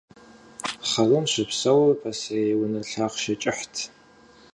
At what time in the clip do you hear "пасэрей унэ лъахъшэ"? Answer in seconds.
2.01-3.33